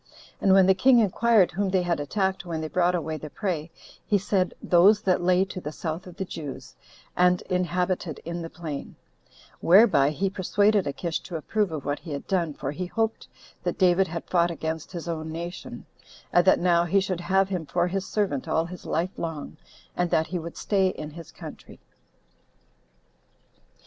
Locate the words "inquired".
0.97-1.51